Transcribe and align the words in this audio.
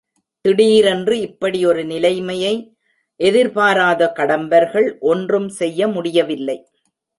திடீரென்று 0.45 1.19
இப்படி 1.19 1.65
ஒரு 1.65 1.85
நிலைமையை 1.85 2.53
எதிர்பாராத 3.19 4.11
கடம்பர்கள் 4.15 4.99
ஒன்றும் 4.99 5.49
செய்ய 5.49 5.87
முடியவில்லை. 5.87 6.57